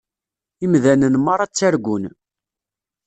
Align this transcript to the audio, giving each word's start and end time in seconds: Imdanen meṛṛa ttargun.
Imdanen 0.65 1.15
meṛṛa 1.25 1.45
ttargun. 1.49 2.03